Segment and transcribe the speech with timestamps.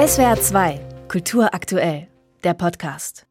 [0.00, 2.08] SWR 2, Kultur aktuell,
[2.42, 3.26] der Podcast.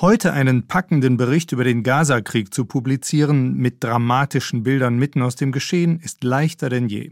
[0.00, 5.52] Heute einen packenden Bericht über den Gaza-Krieg zu publizieren mit dramatischen Bildern mitten aus dem
[5.52, 7.10] Geschehen ist leichter denn je.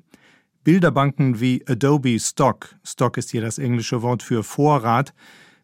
[0.63, 5.13] Bilderbanken wie Adobe Stock, Stock ist hier das englische Wort für Vorrat,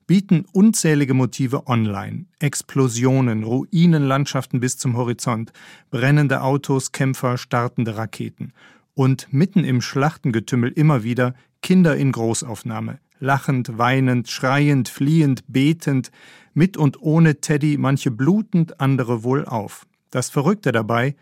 [0.07, 2.27] bieten unzählige Motive online.
[2.41, 5.55] Explosionen, Ruinenlandschaften bis zum Horizont,
[5.91, 8.53] brennende Autos, Kämpfer, startende Raketen.
[8.93, 11.33] Und mitten im Schlachtengetümmel immer wieder
[11.63, 16.11] Kinder in Großaufnahme, lachend, weinend, schreiend, fliehend, betend,
[16.55, 19.87] mit und ohne Teddy, manche blutend, andere wohl auf.
[20.11, 21.15] Das Verrückte dabei,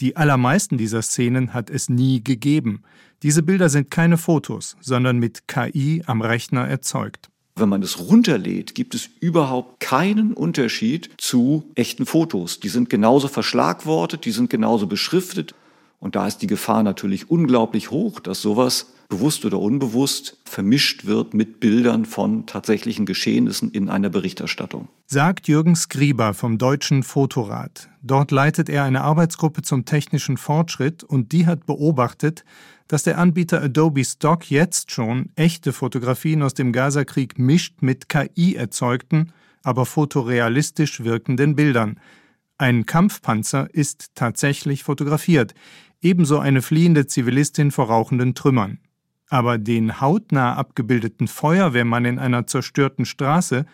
[0.00, 2.82] die allermeisten dieser Szenen hat es nie gegeben.
[3.22, 7.30] Diese Bilder sind keine Fotos, sondern mit KI am Rechner erzeugt.
[7.56, 12.58] Wenn man es runterlädt, gibt es überhaupt keinen Unterschied zu echten Fotos.
[12.58, 15.54] Die sind genauso verschlagwortet, die sind genauso beschriftet.
[15.98, 21.34] Und da ist die Gefahr natürlich unglaublich hoch, dass sowas bewusst oder unbewusst vermischt wird
[21.34, 24.88] mit Bildern von tatsächlichen Geschehnissen in einer Berichterstattung.
[25.06, 27.88] Sagt Jürgen Skriber vom Deutschen Fotorat.
[28.02, 32.44] Dort leitet er eine Arbeitsgruppe zum technischen Fortschritt und die hat beobachtet,
[32.88, 38.56] dass der Anbieter Adobe Stock jetzt schon echte Fotografien aus dem Gazakrieg mischt mit KI
[38.56, 41.98] erzeugten, aber fotorealistisch wirkenden Bildern.
[42.56, 45.54] Ein Kampfpanzer ist tatsächlich fotografiert,
[46.00, 48.78] ebenso eine fliehende Zivilistin vor rauchenden Trümmern.
[49.28, 53.66] Aber den hautnah abgebildeten Feuerwehrmann in einer zerstörten Straße,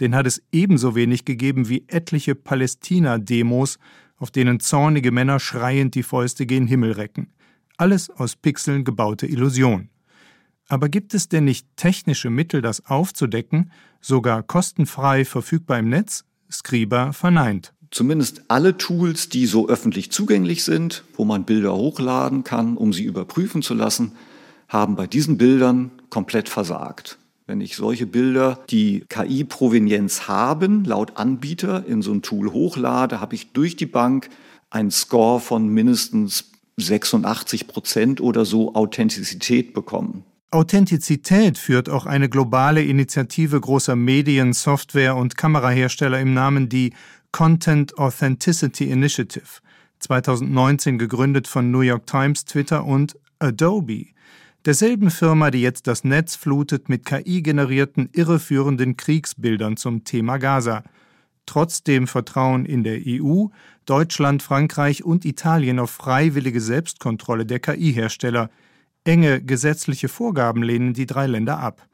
[0.00, 3.78] den hat es ebenso wenig gegeben wie etliche Palästina-Demos,
[4.18, 7.32] auf denen zornige Männer schreiend die Fäuste gen Himmel recken.
[7.78, 9.88] Alles aus Pixeln gebaute Illusion.
[10.68, 16.24] Aber gibt es denn nicht technische Mittel, das aufzudecken, sogar kostenfrei verfügbar im Netz?
[16.50, 17.72] Scriba verneint.
[17.90, 23.04] Zumindest alle Tools, die so öffentlich zugänglich sind, wo man Bilder hochladen kann, um sie
[23.04, 24.12] überprüfen zu lassen,
[24.68, 27.18] haben bei diesen Bildern komplett versagt.
[27.46, 33.36] Wenn ich solche Bilder, die KI-Provenienz haben, laut Anbieter in so ein Tool hochlade, habe
[33.36, 34.28] ich durch die Bank
[34.70, 40.24] einen Score von mindestens 86 Prozent oder so Authentizität bekommen.
[40.50, 46.92] Authentizität führt auch eine globale Initiative großer Medien, Software und Kamerahersteller im Namen die
[47.32, 49.60] Content Authenticity Initiative,
[50.00, 54.06] 2019 gegründet von New York Times, Twitter und Adobe
[54.66, 60.82] derselben Firma, die jetzt das Netz flutet mit KI-generierten irreführenden Kriegsbildern zum Thema Gaza.
[61.46, 63.46] Trotzdem Vertrauen in der EU,
[63.84, 68.50] Deutschland, Frankreich und Italien auf freiwillige Selbstkontrolle der KI-Hersteller.
[69.04, 71.86] Enge gesetzliche Vorgaben lehnen die drei Länder ab.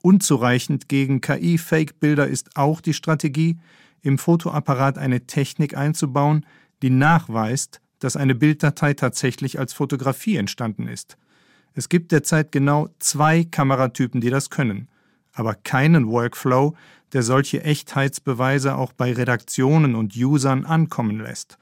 [0.00, 3.58] Unzureichend gegen KI-Fake-Bilder ist auch die Strategie,
[4.02, 6.46] im Fotoapparat eine Technik einzubauen,
[6.82, 11.16] die nachweist, dass eine Bilddatei tatsächlich als Fotografie entstanden ist.
[11.74, 14.88] Es gibt derzeit genau zwei Kameratypen, die das können,
[15.32, 16.74] aber keinen Workflow,
[17.12, 21.58] der solche Echtheitsbeweise auch bei Redaktionen und Usern ankommen lässt.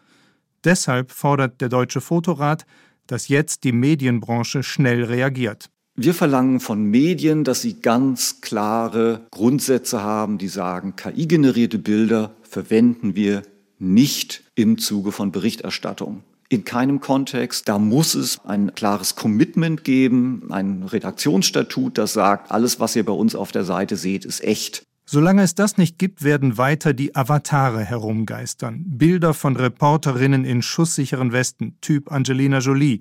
[0.64, 2.66] Deshalb fordert der Deutsche Fotorat,
[3.06, 5.70] dass jetzt die Medienbranche schnell reagiert.
[5.98, 13.16] Wir verlangen von Medien, dass sie ganz klare Grundsätze haben, die sagen, KI-generierte Bilder verwenden
[13.16, 13.40] wir
[13.78, 17.66] nicht im Zuge von Berichterstattung in keinem Kontext.
[17.66, 23.12] Da muss es ein klares Commitment geben, ein Redaktionsstatut, das sagt, alles, was ihr bei
[23.12, 24.82] uns auf der Seite seht, ist echt.
[25.06, 28.84] Solange es das nicht gibt, werden weiter die Avatare herumgeistern.
[28.86, 33.00] Bilder von Reporterinnen in schusssicheren Westen, Typ Angelina Jolie,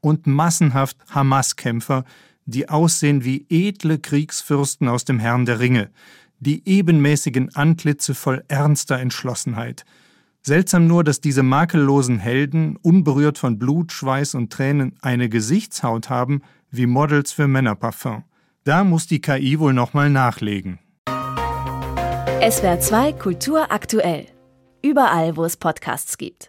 [0.00, 2.04] und massenhaft Hamas-Kämpfer,
[2.46, 5.90] die aussehen wie edle Kriegsfürsten aus dem Herrn der Ringe,
[6.40, 9.84] die ebenmäßigen Antlitze voll ernster Entschlossenheit–
[10.46, 16.40] Seltsam nur, dass diese makellosen Helden, unberührt von Blut, Schweiß und Tränen, eine Gesichtshaut haben
[16.70, 18.22] wie Models für Männerparfum.
[18.62, 20.78] Da muss die KI wohl nochmal nachlegen.
[22.48, 24.26] SWR 2 Kultur aktuell.
[24.82, 26.44] Überall, wo es Podcasts gibt.